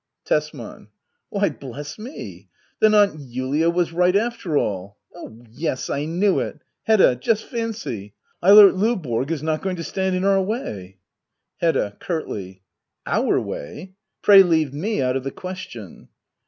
[0.25, 0.87] Tesman.
[1.29, 2.49] Why, bless me—
[2.81, 4.97] ^then Aunt Julia was right after all!
[5.13, 7.17] Oh yes— I knew it I Hedda!
[7.17, 10.97] Just fancy— Eilert Ldvborg is not going to stand in our way!
[11.57, 11.97] Hedda.
[11.99, 12.63] [Curtfy.]
[13.05, 13.93] Our way?
[14.23, 16.07] Pray leave me out of the question.